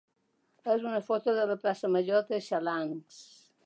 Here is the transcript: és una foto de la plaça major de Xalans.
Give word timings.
és 0.75 0.85
una 0.87 1.03
foto 1.11 1.37
de 1.41 1.45
la 1.53 1.59
plaça 1.67 1.93
major 1.99 2.27
de 2.35 2.45
Xalans. 2.51 3.27